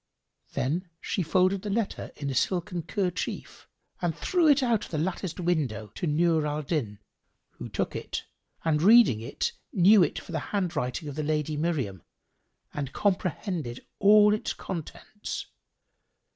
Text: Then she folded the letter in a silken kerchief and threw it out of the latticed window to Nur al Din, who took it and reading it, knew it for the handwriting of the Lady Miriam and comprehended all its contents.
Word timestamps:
Then 0.53 0.89
she 0.99 1.21
folded 1.21 1.61
the 1.61 1.69
letter 1.69 2.11
in 2.15 2.31
a 2.31 2.33
silken 2.33 2.81
kerchief 2.81 3.67
and 4.01 4.17
threw 4.17 4.47
it 4.47 4.63
out 4.63 4.83
of 4.85 4.89
the 4.89 4.97
latticed 4.97 5.39
window 5.39 5.91
to 5.93 6.07
Nur 6.07 6.47
al 6.47 6.63
Din, 6.63 6.97
who 7.51 7.69
took 7.69 7.95
it 7.95 8.25
and 8.65 8.81
reading 8.81 9.19
it, 9.21 9.51
knew 9.71 10.01
it 10.01 10.17
for 10.17 10.31
the 10.31 10.39
handwriting 10.49 11.07
of 11.07 11.13
the 11.13 11.21
Lady 11.23 11.55
Miriam 11.55 12.01
and 12.73 12.93
comprehended 12.93 13.85
all 13.99 14.33
its 14.33 14.53
contents. 14.53 15.45